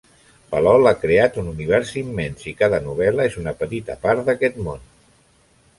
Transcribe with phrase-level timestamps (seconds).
[0.53, 4.87] Palol ha creat un univers immens, i cada novel·la és una petita part d'aquest món.